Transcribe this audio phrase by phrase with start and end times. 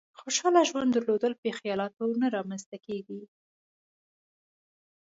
[0.19, 3.21] خوشحاله ژوند درلودل په خيالاتو نه رامېنځ ته کېږي.